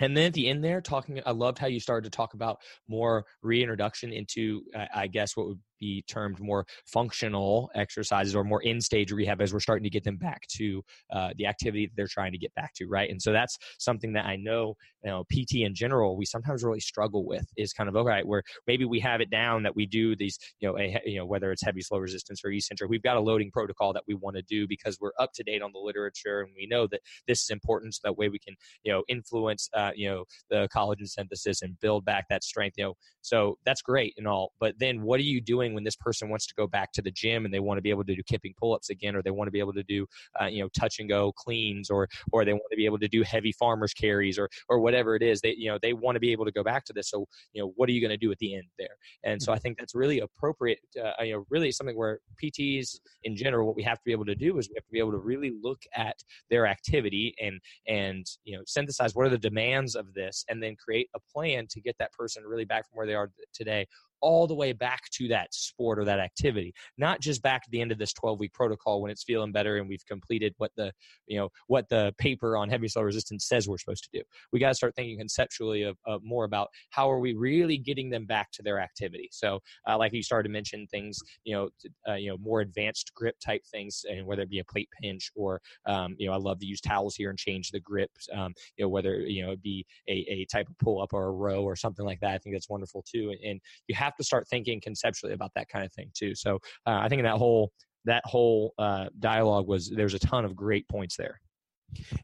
[0.01, 2.59] and then at the end there talking i loved how you started to talk about
[2.89, 8.81] more reintroduction into i guess what would be termed more functional exercises or more in
[8.81, 12.07] stage rehab as we're starting to get them back to uh, the activity that they're
[12.07, 13.11] trying to get back to, right?
[13.11, 16.81] And so that's something that I know, you know, PT in general, we sometimes really
[16.81, 19.85] struggle with is kind of, all right, where maybe we have it down that we
[19.85, 23.03] do these, you know, a, you know, whether it's heavy slow resistance or eccentric, we've
[23.03, 25.71] got a loading protocol that we want to do because we're up to date on
[25.73, 28.93] the literature and we know that this is important so that way we can, you
[28.93, 32.95] know, influence, uh, you know, the collagen synthesis and build back that strength, you know,
[33.21, 34.53] so that's great and all.
[34.61, 37.11] But then what are you doing when this person wants to go back to the
[37.11, 39.49] gym and they want to be able to do kipping pull-ups again, or they want
[39.49, 40.07] to be able to do,
[40.41, 43.09] uh, you know, touch and go cleans, or or they want to be able to
[43.09, 45.41] do heavy farmers carries, or or whatever it is.
[45.41, 47.11] They you know they want to be able to go back to this.
[47.11, 48.97] So you know what are you going to do at the end there?
[49.25, 50.79] And so I think that's really appropriate.
[50.97, 54.25] Uh, you know, really something where PTs in general, what we have to be able
[54.27, 56.17] to do is we have to be able to really look at
[56.51, 60.77] their activity and and you know synthesize what are the demands of this, and then
[60.77, 63.87] create a plan to get that person really back from where they are today
[64.25, 67.81] all the way back to that sport or that activity not just back at the
[67.81, 70.91] end of this 12 week protocol when it's feeling better and we've completed what the
[71.27, 74.25] you know what the paper on heavy slow resistance says we're supposed to do.
[74.53, 78.11] We got to start thinking conceptually of, of, more about how are we really getting
[78.11, 79.29] them back to their activity.
[79.31, 81.69] So uh, like you started to mention things you know
[82.09, 85.31] uh, you know more advanced grip type things and whether it be a plate pinch
[85.35, 88.53] or um, you know i love to use towels here and change the grip um,
[88.77, 91.33] you know whether you know it be a, a type of pull up or a
[91.33, 92.35] row or something like that.
[92.35, 95.69] I think that's wonderful too and you have have to start thinking conceptually about that
[95.69, 96.35] kind of thing too.
[96.35, 97.73] So uh, I think in that whole
[98.05, 101.41] that whole uh, dialogue was there's a ton of great points there.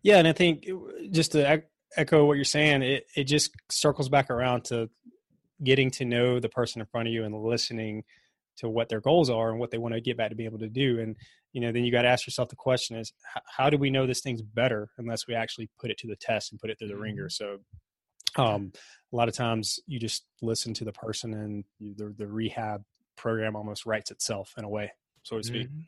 [0.02, 0.76] Yeah, and I think uh,
[1.10, 1.62] just to
[1.96, 4.90] echo what you're saying, it it just circles back around to
[5.62, 8.04] getting to know the person in front of you and listening
[8.56, 10.58] to what their goals are and what they want to get back to be able
[10.58, 11.16] to do and
[11.52, 13.12] you know then you got to ask yourself the question is
[13.46, 16.52] how do we know this thing's better unless we actually put it to the test
[16.52, 17.58] and put it through the ringer mm-hmm.
[18.38, 18.72] so um
[19.12, 21.64] a lot of times you just listen to the person and
[21.96, 22.84] the, the rehab
[23.16, 24.92] program almost writes itself in a way,
[25.22, 25.68] so to speak.
[25.68, 25.80] Mm-hmm.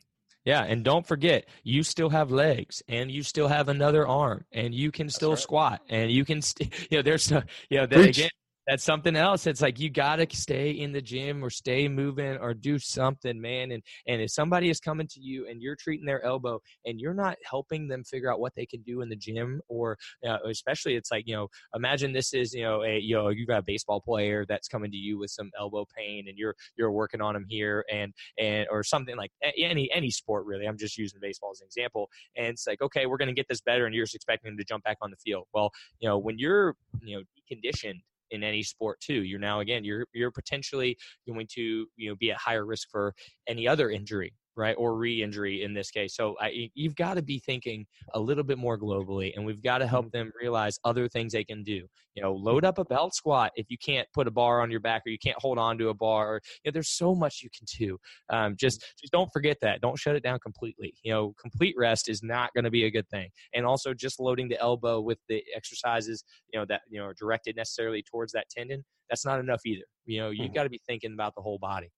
[0.45, 4.75] Yeah, and don't forget, you still have legs, and you still have another arm, and
[4.75, 5.39] you can still right.
[5.39, 8.29] squat, and you can, st- you know, there's, you know, then again,
[8.67, 9.45] that's something else.
[9.45, 13.71] It's like you gotta stay in the gym or stay moving or do something, man.
[13.71, 17.13] And and if somebody is coming to you and you're treating their elbow and you're
[17.13, 19.97] not helping them figure out what they can do in the gym, or
[20.27, 23.45] uh, especially it's like you know, imagine this is you know a you know you
[23.45, 26.91] got a baseball player that's coming to you with some elbow pain and you're you're
[26.91, 30.65] working on them here and and or something like any any sport really.
[30.65, 32.09] I'm just using baseball as an example.
[32.37, 34.63] And it's like okay, we're gonna get this better, and you're just expecting them to
[34.63, 35.47] jump back on the field.
[35.53, 37.99] Well, you know when you're you know deconditioned
[38.33, 39.23] in any sport too.
[39.23, 43.13] You're now again you're you're potentially going to you know be at higher risk for
[43.47, 46.15] any other injury right or re-injury in this case.
[46.15, 49.79] So I, you've got to be thinking a little bit more globally and we've got
[49.79, 50.17] to help mm-hmm.
[50.17, 51.87] them realize other things they can do.
[52.15, 54.79] You know load up a belt squat if you can't put a bar on your
[54.79, 56.35] back or you can't hold on to a bar.
[56.35, 57.97] Or, you know, there's so much you can do.
[58.29, 59.01] Um, just mm-hmm.
[59.01, 59.81] just don't forget that.
[59.81, 60.93] Don't shut it down completely.
[61.03, 63.29] You know complete rest is not going to be a good thing.
[63.53, 67.15] And also just loading the elbow with the exercises you know that you know are
[67.15, 69.85] directed necessarily towards that tendon that's not enough either.
[70.05, 70.53] You know you mm-hmm.
[70.53, 71.89] got to be thinking about the whole body.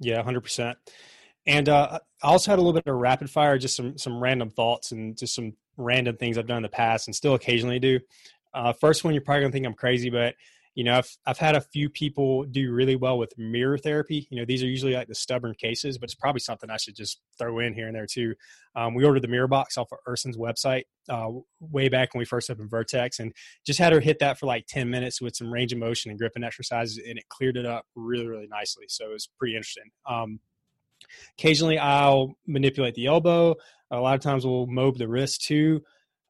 [0.00, 0.74] Yeah 100%
[1.46, 4.50] and uh, I also had a little bit of rapid fire, just some some random
[4.50, 8.00] thoughts and just some random things I've done in the past and still occasionally do.
[8.54, 10.34] Uh, first one, you're probably gonna think I'm crazy, but
[10.76, 14.28] you know, I've I've had a few people do really well with mirror therapy.
[14.30, 16.94] You know, these are usually like the stubborn cases, but it's probably something I should
[16.94, 18.34] just throw in here and there too.
[18.74, 21.28] Um, we ordered the mirror box off of Urson's website uh,
[21.60, 23.32] way back when we first opened Vertex, and
[23.64, 26.20] just had her hit that for like ten minutes with some range of motion and
[26.20, 28.84] gripping exercises, and it cleared it up really really nicely.
[28.88, 29.90] So it was pretty interesting.
[30.06, 30.40] Um,
[31.38, 33.56] Occasionally, I'll manipulate the elbow.
[33.90, 35.82] A lot of times, we'll mob the wrist too.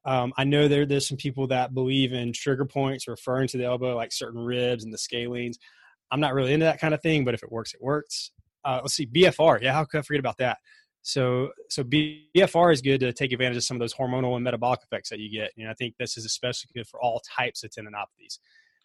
[0.05, 3.65] Um, I know there, there's some people that believe in trigger points referring to the
[3.65, 5.57] elbow, like certain ribs and the scalenes.
[6.09, 8.31] I'm not really into that kind of thing, but if it works, it works.
[8.63, 9.61] Uh, let's see, BFR.
[9.61, 10.59] Yeah, how could I forget about that?
[11.01, 14.81] So, so BFR is good to take advantage of some of those hormonal and metabolic
[14.83, 15.51] effects that you get.
[15.57, 18.39] And I think this is especially good for all types of tendinopathies.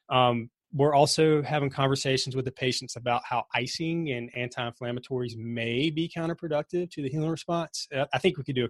[0.09, 6.09] Um, we're also having conversations with the patients about how icing and anti-inflammatories may be
[6.09, 7.87] counterproductive to the healing response.
[7.95, 8.69] Uh, I think we could do a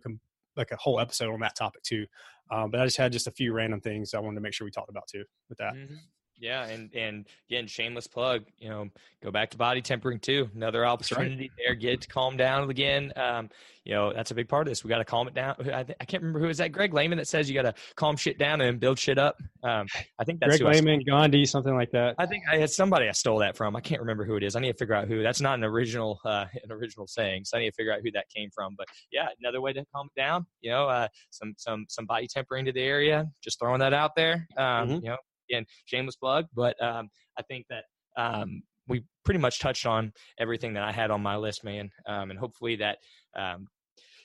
[0.57, 2.07] like a whole episode on that topic too.
[2.51, 4.65] Um, but I just had just a few random things I wanted to make sure
[4.67, 5.75] we talked about too with that.
[5.75, 5.95] Mm-hmm.
[6.43, 8.45] Yeah, and and again, shameless plug.
[8.59, 8.89] You know,
[9.23, 10.51] go back to body tempering too.
[10.57, 11.51] Another opportunity right.
[11.65, 11.75] there.
[11.77, 13.13] Get to calm down again.
[13.15, 13.49] Um,
[13.85, 14.83] you know, that's a big part of this.
[14.83, 15.55] We got to calm it down.
[15.73, 16.73] I, th- I, can't remember who is that.
[16.73, 19.41] Greg Lehman that says you got to calm shit down and build shit up.
[19.63, 19.87] Um,
[20.19, 22.17] I think that's Greg Lehman, Gandhi, something like that.
[22.19, 23.77] I think I had somebody I stole that from.
[23.77, 24.57] I can't remember who it is.
[24.57, 25.23] I need to figure out who.
[25.23, 27.45] That's not an original uh, an original saying.
[27.45, 28.75] So I need to figure out who that came from.
[28.77, 30.47] But yeah, another way to calm it down.
[30.61, 33.29] You know, uh, some some some body tempering to the area.
[33.43, 34.49] Just throwing that out there.
[34.57, 34.95] Um, mm-hmm.
[34.95, 35.17] You know,
[35.53, 37.85] again, shameless plug, but um, I think that
[38.17, 41.91] um, we pretty much touched on everything that I had on my list, man.
[42.07, 42.99] Um, and hopefully that
[43.37, 43.69] um,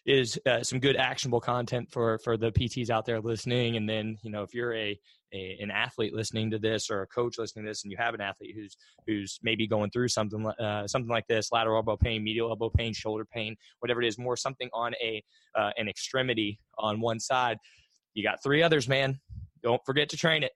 [0.06, 3.78] is uh, some good actionable content for for the PTs out there listening.
[3.78, 4.98] And then you know if you're a,
[5.34, 8.14] a, an athlete listening to this or a coach listening to this, and you have
[8.14, 12.24] an athlete who's who's maybe going through something uh, something like this, lateral elbow pain,
[12.24, 15.22] medial elbow pain, shoulder pain, whatever it is, more something on a
[15.56, 17.58] uh, an extremity on one side.
[18.14, 19.20] You got three others, man.
[19.62, 20.54] Don't forget to train it.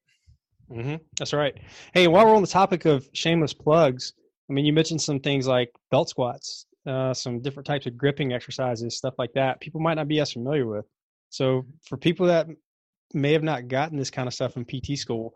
[0.71, 0.95] Mm-hmm.
[1.17, 1.57] That's right.
[1.93, 4.13] Hey, while we're on the topic of shameless plugs,
[4.49, 8.34] I mean, you mentioned some things like belt squats uh, some different types of gripping
[8.34, 9.60] exercises, stuff like that.
[9.60, 10.86] People might not be as familiar with.
[11.29, 12.47] So for people that
[13.13, 15.36] may have not gotten this kind of stuff in PT school,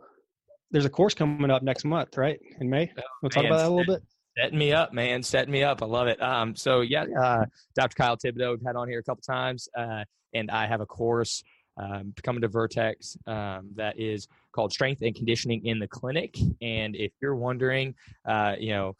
[0.71, 2.39] there's a course coming up next month, right?
[2.59, 2.91] In May.
[2.97, 4.03] Oh, we'll talk about that a little bit.
[4.37, 5.23] Setting me up, man.
[5.23, 5.81] Setting me up.
[5.81, 6.21] I love it.
[6.21, 7.45] Um, so yeah, uh,
[7.75, 7.95] Dr.
[7.95, 11.43] Kyle Thibodeau we've had on here a couple times, uh, and I have a course
[11.77, 16.37] um, coming to Vertex um, that is called Strength and Conditioning in the Clinic.
[16.61, 17.93] And if you're wondering,
[18.27, 18.95] uh, you know,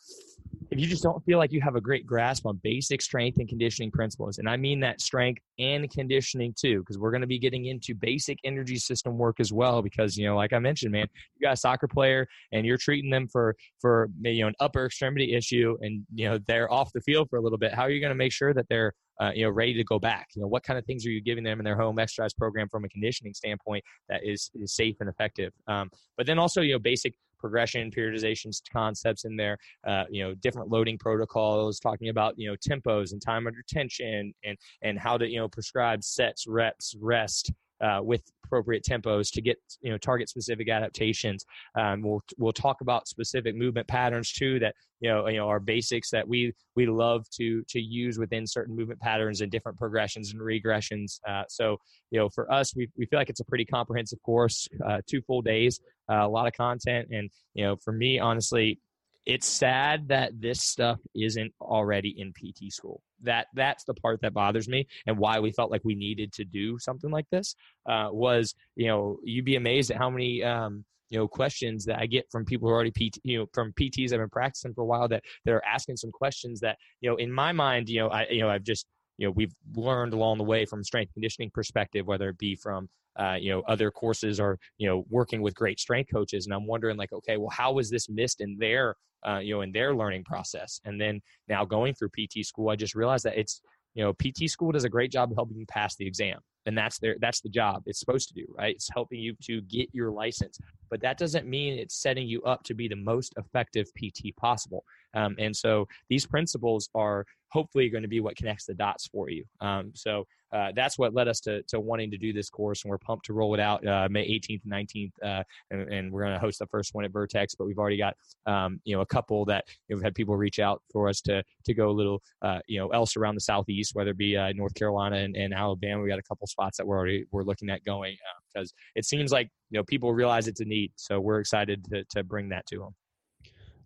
[0.72, 3.48] if you just don't feel like you have a great grasp on basic strength and
[3.48, 7.40] conditioning principles, and I mean that strength and conditioning too, because we're going to be
[7.40, 9.82] getting into basic energy system work as well.
[9.82, 13.10] Because you know, like I mentioned, man, you got a soccer player and you're treating
[13.10, 17.02] them for for you know an upper extremity issue, and you know they're off the
[17.02, 17.74] field for a little bit.
[17.74, 20.00] How are you going to make sure that they're uh, you know ready to go
[20.00, 20.28] back?
[20.36, 22.68] You know, what kind of things are you giving them in their home exercise program
[22.70, 25.45] from a conditioning standpoint that is, is safe and effective?
[25.68, 30.34] Um, but then also you know basic progression periodizations concepts in there uh, you know
[30.36, 35.18] different loading protocols talking about you know tempos and time under tension and and how
[35.18, 39.98] to you know prescribe sets reps rest uh, with appropriate tempos to get you know
[39.98, 41.46] target specific adaptations.
[41.78, 45.60] Um, we'll we'll talk about specific movement patterns too that you know you know are
[45.60, 50.32] basics that we we love to to use within certain movement patterns and different progressions
[50.32, 51.20] and regressions.
[51.28, 51.78] Uh, so
[52.12, 55.22] you know for us we we feel like it's a pretty comprehensive course, uh, two
[55.22, 55.80] full days,
[56.12, 58.80] uh, a lot of content, and you know for me honestly
[59.26, 63.02] it's sad that this stuff isn't already in PT school.
[63.24, 66.46] That that's the part that bothers me, and why we felt like we needed to
[66.46, 67.56] do something like this
[67.88, 70.44] uh, was, you know, you'd be amazed at how many.
[70.44, 73.46] Um, you know questions that I get from people who are already PT, you know,
[73.54, 76.80] from PTs I've been practicing for a while that that are asking some questions that
[77.00, 78.88] you know in my mind, you know, I you know I've just
[79.20, 82.90] you know we've learned along the way from strength conditioning perspective, whether it be from
[83.18, 86.68] uh, you know other courses are you know working with great strength coaches, and I'm
[86.68, 89.96] wondering like, okay, well, how was this missed in their uh, you know, in their
[89.96, 90.80] learning process.
[90.86, 93.62] And then now going through PT school, I just realized that it's,
[93.96, 96.40] you know, PT school does a great job of helping you pass the exam.
[96.68, 98.76] And that's their that's the job it's supposed to do, right?
[98.76, 100.58] It's helping you to get your license.
[100.90, 104.84] But that doesn't mean it's setting you up to be the most effective PT possible.
[105.14, 109.30] Um, and so these principles are hopefully going to be what connects the dots for
[109.30, 109.46] you.
[109.62, 110.26] Um, so
[110.56, 113.26] uh, that's what led us to, to wanting to do this course, and we're pumped
[113.26, 116.40] to roll it out uh, May 18th and 19th, uh, and, and, we're going to
[116.40, 117.56] host the first one at Vertex.
[117.56, 118.16] But we've already got
[118.46, 121.20] um, you know a couple that you know, we've had people reach out for us
[121.22, 124.38] to to go a little uh, you know else around the southeast, whether it be
[124.38, 126.02] uh, North Carolina and, and, Alabama.
[126.02, 128.16] We got a couple spots that we're already we're looking at going
[128.54, 132.06] because it seems like you know people realize it's a need, so we're excited to
[132.12, 132.96] to bring that to them.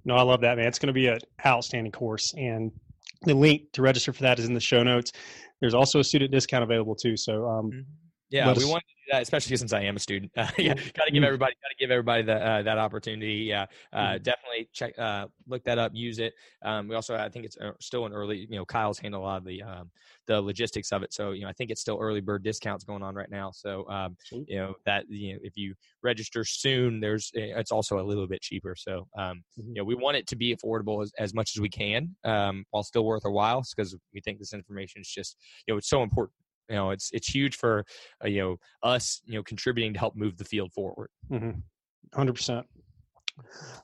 [0.06, 0.68] No, I love that, man.
[0.68, 2.72] It's going to be an outstanding course, and
[3.24, 5.12] the link to register for that is in the show notes.
[5.62, 7.18] There's also a student discount available too.
[7.18, 7.80] So um, mm-hmm.
[8.30, 10.32] yeah, we want to do that, especially since I am a student.
[10.40, 11.26] Uh, yeah, got to give mm-hmm.
[11.26, 13.46] everybody got to give everybody the, uh, that opportunity.
[13.50, 14.24] Yeah, uh, mm-hmm.
[14.24, 16.34] definitely check uh, look that up, use it.
[16.64, 18.48] Um, we also I think it's uh, still an early.
[18.50, 19.92] You know, Kyle's handled a lot of the um,
[20.28, 21.14] the logistics of it.
[21.14, 23.52] So you know, I think it's still early bird discounts going on right now.
[23.52, 28.00] So um, you know that you know if you register soon, there's eh, it's also
[28.00, 28.76] a little bit cheaper.
[28.78, 29.70] So um, mm-hmm.
[29.70, 32.64] you know we want it to be affordable as, as much as we can, um,
[32.72, 35.36] while still worth a while, because we think this information is just
[35.68, 36.34] you know it's so important
[36.70, 37.86] you know it's it's huge for
[38.24, 41.10] uh, you know us you know contributing to help move the field forward.
[41.32, 41.60] Mm-hmm.
[42.16, 42.64] 100%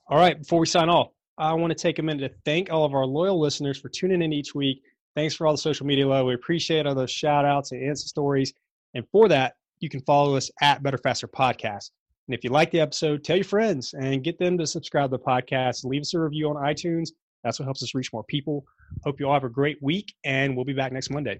[0.10, 2.86] all right before we sign off i want to take a minute to thank all
[2.86, 4.82] of our loyal listeners for tuning in each week.
[5.16, 6.26] Thanks for all the social media love.
[6.26, 8.54] We appreciate all those shout outs and answer stories.
[8.96, 11.92] And for that you can follow us at better faster podcast.
[12.28, 15.18] And if you like the episode tell your friends and get them to subscribe to
[15.18, 15.86] the podcast.
[15.86, 17.10] Leave us a review on itunes.
[17.44, 18.66] That's what helps us reach more people.
[19.04, 21.40] Hope you all have a great week and we'll be back next monday